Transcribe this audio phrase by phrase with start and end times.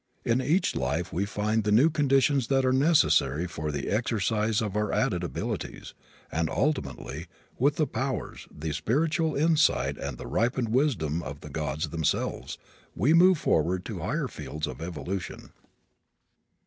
[0.25, 4.75] In each life we find the new conditions that are necessary for the exercise of
[4.75, 5.93] our added abilities
[6.31, 7.27] and, ultimately,
[7.59, 12.57] with the powers, the spiritual insight and the ripened wisdom of the gods themselves,
[12.95, 15.51] we move forward to higher fields of evolution.